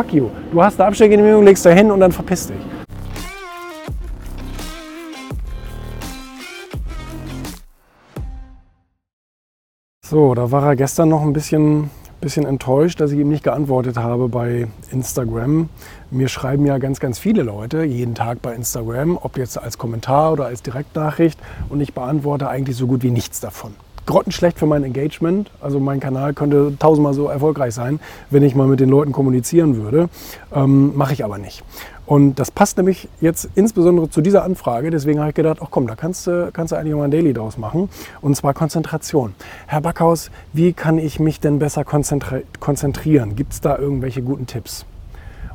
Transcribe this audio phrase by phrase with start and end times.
[0.00, 0.30] Fuck you.
[0.50, 2.56] Du hast eine Abstellgenehmigung, legst da hin und dann verpiss dich.
[10.02, 11.90] So, da war er gestern noch ein bisschen,
[12.22, 15.68] bisschen enttäuscht, dass ich ihm nicht geantwortet habe bei Instagram.
[16.10, 20.32] Mir schreiben ja ganz, ganz viele Leute jeden Tag bei Instagram, ob jetzt als Kommentar
[20.32, 21.38] oder als Direktnachricht.
[21.68, 23.74] Und ich beantworte eigentlich so gut wie nichts davon
[24.10, 25.50] grottenschlecht für mein Engagement.
[25.60, 29.76] Also mein Kanal könnte tausendmal so erfolgreich sein, wenn ich mal mit den Leuten kommunizieren
[29.76, 30.08] würde.
[30.54, 31.64] Ähm, Mache ich aber nicht.
[32.10, 34.90] Und das passt nämlich jetzt insbesondere zu dieser Anfrage.
[34.90, 37.32] Deswegen habe ich gedacht, ach komm, da kannst du, kannst du eigentlich mal ein Daily
[37.32, 37.88] draus machen.
[38.20, 39.32] Und zwar Konzentration.
[39.68, 43.36] Herr Backhaus, wie kann ich mich denn besser konzentri konzentrieren?
[43.36, 44.84] Gibt es da irgendwelche guten Tipps?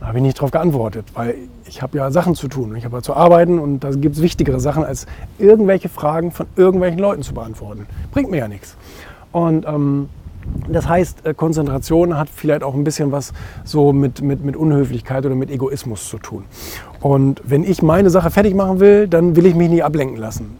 [0.00, 1.34] Da habe ich nicht darauf geantwortet, weil
[1.66, 2.74] ich habe ja Sachen zu tun.
[2.76, 5.06] Ich habe ja zu arbeiten und da gibt es wichtigere Sachen, als
[5.38, 7.86] irgendwelche Fragen von irgendwelchen Leuten zu beantworten.
[8.12, 8.76] Bringt mir ja nichts.
[9.32, 10.08] Und ähm,
[10.68, 13.32] das heißt, äh, Konzentration hat vielleicht auch ein bisschen was
[13.64, 16.44] so mit, mit, mit Unhöflichkeit oder mit Egoismus zu tun.
[17.00, 20.58] Und wenn ich meine Sache fertig machen will, dann will ich mich nicht ablenken lassen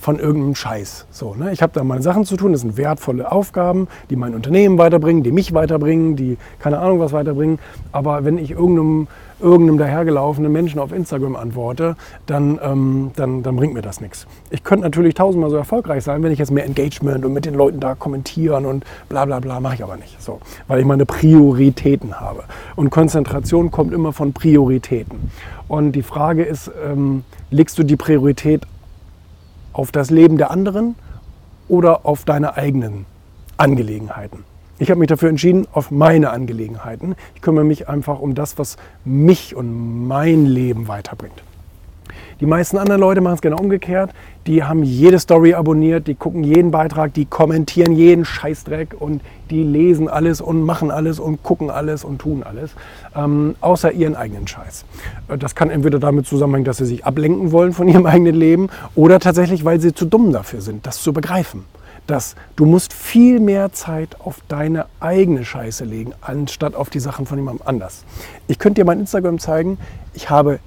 [0.00, 1.06] von irgendeinem Scheiß.
[1.10, 1.52] So, ne?
[1.52, 5.22] Ich habe da meine Sachen zu tun, das sind wertvolle Aufgaben, die mein Unternehmen weiterbringen,
[5.22, 7.58] die mich weiterbringen, die keine Ahnung was weiterbringen.
[7.92, 9.08] Aber wenn ich irgendeinem,
[9.40, 14.26] irgendeinem dahergelaufenen Menschen auf Instagram antworte, dann, ähm, dann, dann bringt mir das nichts.
[14.48, 17.54] Ich könnte natürlich tausendmal so erfolgreich sein, wenn ich jetzt mehr Engagement und mit den
[17.54, 20.20] Leuten da kommentieren und bla bla bla, mache ich aber nicht.
[20.22, 22.44] So, weil ich meine Prioritäten habe.
[22.74, 25.30] Und Konzentration kommt immer von Prioritäten.
[25.68, 28.66] Und die Frage ist, ähm, legst du die Priorität
[29.72, 30.94] auf das Leben der anderen
[31.68, 33.06] oder auf deine eigenen
[33.56, 34.44] Angelegenheiten.
[34.78, 37.14] Ich habe mich dafür entschieden, auf meine Angelegenheiten.
[37.34, 41.42] Ich kümmere mich einfach um das, was mich und mein Leben weiterbringt.
[42.40, 44.10] Die meisten anderen Leute machen es genau umgekehrt.
[44.46, 49.62] Die haben jede Story abonniert, die gucken jeden Beitrag, die kommentieren jeden Scheißdreck und die
[49.62, 52.70] lesen alles und machen alles und gucken alles und tun alles,
[53.14, 54.86] ähm, außer ihren eigenen Scheiß.
[55.28, 58.68] Äh, das kann entweder damit zusammenhängen, dass sie sich ablenken wollen von ihrem eigenen Leben
[58.94, 61.64] oder tatsächlich, weil sie zu dumm dafür sind, das zu begreifen
[62.06, 67.24] dass du musst viel mehr Zeit auf deine eigene Scheiße legen, anstatt auf die Sachen
[67.24, 68.04] von jemandem anders.
[68.48, 69.78] Ich könnte dir mein Instagram zeigen.
[70.12, 70.58] Ich habe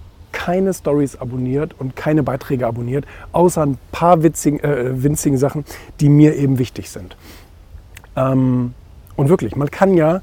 [0.43, 5.63] keine Stories abonniert und keine Beiträge abonniert, außer ein paar witzigen, äh, winzigen Sachen,
[6.01, 7.15] die mir eben wichtig sind.
[8.17, 8.73] Ähm,
[9.15, 10.21] und wirklich, man kann ja,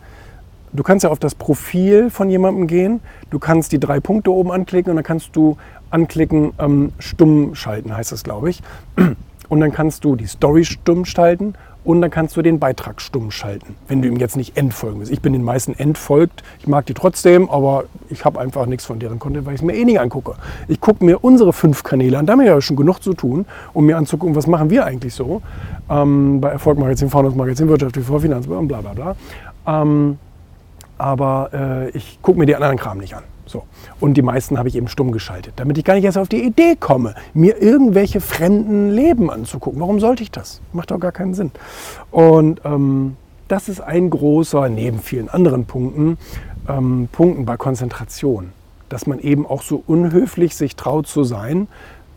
[0.75, 3.01] du kannst ja auf das Profil von jemandem gehen,
[3.31, 5.57] du kannst die drei Punkte oben anklicken und dann kannst du
[5.89, 8.63] anklicken, ähm, stumm schalten heißt das, glaube ich.
[9.49, 11.55] Und dann kannst du die Story stumm schalten
[11.85, 15.13] und dann kannst du den Beitrag stumm schalten, wenn du ihm jetzt nicht entfolgen willst.
[15.13, 18.99] Ich bin den meisten entfolgt, ich mag die trotzdem, aber ich habe einfach nichts von
[18.99, 20.35] deren Content, weil ich es mir eh nicht angucke.
[20.69, 23.47] Ich gucke mir unsere fünf Kanäle an, da haben wir ja schon genug zu tun,
[23.73, 25.43] um mir anzugucken, was machen wir eigentlich so
[25.89, 29.17] ähm, bei Erfolg Magazin, Founders Magazin, Wirtschaft, TV, Finanz und bla bla bla.
[29.67, 30.19] Ähm,
[30.99, 33.23] aber äh, ich gucke mir die anderen Kram nicht an.
[33.51, 33.65] So.
[33.99, 36.45] Und die meisten habe ich eben stumm geschaltet, damit ich gar nicht erst auf die
[36.45, 39.81] Idee komme, mir irgendwelche fremden Leben anzugucken.
[39.81, 40.61] Warum sollte ich das?
[40.73, 41.51] Macht doch gar keinen Sinn.
[42.13, 43.17] Und ähm,
[43.49, 46.17] das ist ein großer, neben vielen anderen Punkten,
[46.69, 48.53] ähm, Punkten bei Konzentration,
[48.89, 51.67] dass man eben auch so unhöflich sich traut zu sein,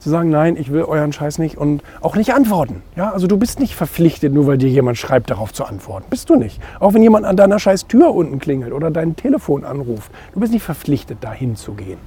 [0.04, 2.84] zu sagen, nein, ich will euren Scheiß nicht und auch nicht antworten.
[2.96, 6.06] Ja, also du bist nicht verpflichtet, nur weil dir jemand schreibt, darauf zu antworten.
[6.10, 6.60] Bist du nicht.
[6.80, 10.52] Auch wenn jemand an deiner scheiß Tür unten klingelt oder dein Telefon anruft, du bist
[10.52, 11.98] nicht verpflichtet, dahin zu gehen.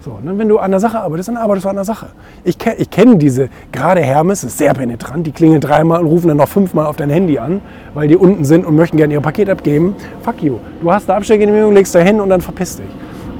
[0.00, 0.38] So, ne?
[0.38, 2.08] Wenn du an der Sache arbeitest, dann arbeitest du an der Sache.
[2.44, 6.36] Ich, ich kenne diese, gerade Hermes ist sehr penetrant, die klingeln dreimal und rufen dann
[6.36, 7.62] noch fünfmal auf dein Handy an,
[7.94, 9.96] weil die unten sind und möchten gerne ihr Paket abgeben.
[10.22, 10.58] Fuck you.
[10.82, 12.86] Du hast eine Abstellgenehmigung, legst da hin und dann verpiss dich.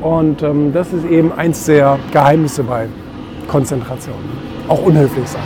[0.03, 2.89] Und ähm, das ist eben eins der Geheimnisse bei
[3.49, 4.17] Konzentration.
[4.69, 5.43] Auch unhöflich sein.